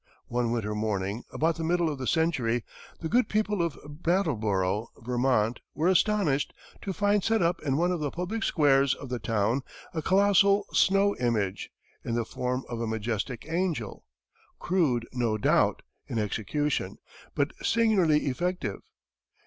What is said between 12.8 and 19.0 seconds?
a majestic angel crude, no doubt, in execution, but singularly effective.